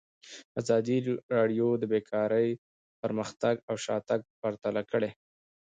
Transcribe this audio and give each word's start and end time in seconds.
ازادي 0.59 0.97
راډیو 1.35 1.67
د 1.77 1.83
بیکاري 1.93 2.49
پرمختګ 3.01 3.55
او 3.69 3.75
شاتګ 3.85 4.19
پرتله 4.41 4.81
کړی. 4.91 5.11